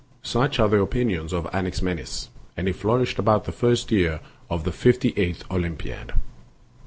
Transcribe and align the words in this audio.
*? 0.17 0.23
Such 0.33 0.57
are 0.57 0.67
the 0.67 0.81
opinions 0.81 1.31
of 1.31 1.45
Anaximenes. 1.53 2.29
And 2.57 2.65
he 2.65 2.73
flourished 2.73 3.19
about 3.19 3.43
the 3.45 3.51
first 3.51 3.91
year 3.91 4.19
of 4.49 4.63
the 4.63 4.71
fifty 4.71 5.13
eighth 5.15 5.43
Olympiad. 5.51 6.13